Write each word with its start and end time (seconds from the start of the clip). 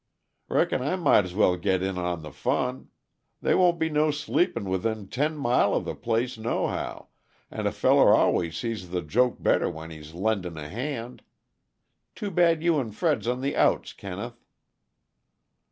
_Reckon 0.55 0.81
I 0.81 0.95
might's 0.95 1.35
well 1.35 1.55
git 1.57 1.83
in 1.83 1.95
on 1.99 2.23
the 2.23 2.31
fun 2.31 2.89
they 3.39 3.53
won't 3.53 3.77
be 3.77 3.87
no 3.87 4.09
sleepin' 4.09 4.67
within 4.67 5.07
ten 5.07 5.37
mile 5.37 5.75
of 5.75 5.85
the 5.85 5.93
place, 5.93 6.39
nohow, 6.39 7.09
and 7.51 7.67
a 7.67 7.71
feller 7.71 8.11
always 8.11 8.57
sees 8.57 8.89
the 8.89 9.03
joke 9.03 9.43
better 9.43 9.69
when 9.69 9.91
he's 9.91 10.15
lendin' 10.15 10.57
a 10.57 10.69
hand. 10.69 11.21
Too 12.15 12.31
bad 12.31 12.63
you 12.63 12.79
an' 12.79 12.93
Fred's 12.93 13.27
on 13.27 13.41
the 13.41 13.55
outs, 13.55 13.93
Kenneth." 13.93 14.43